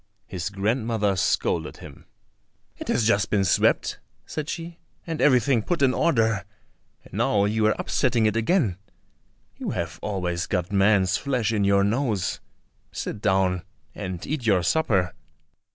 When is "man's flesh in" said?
10.71-11.65